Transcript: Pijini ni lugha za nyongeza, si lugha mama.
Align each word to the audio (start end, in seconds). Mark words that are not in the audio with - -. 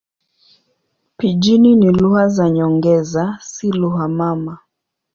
Pijini 1.17 1.75
ni 1.75 1.91
lugha 1.91 2.27
za 2.27 2.49
nyongeza, 2.49 3.37
si 3.41 3.71
lugha 3.71 4.07
mama. 4.07 4.57